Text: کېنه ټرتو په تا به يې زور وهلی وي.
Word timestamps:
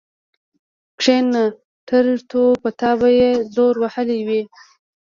کېنه 1.01 1.43
ټرتو 1.87 2.43
په 2.61 2.69
تا 2.79 2.91
به 2.99 3.07
يې 3.19 3.31
زور 3.53 3.73
وهلی 3.83 4.19
وي. 4.27 4.41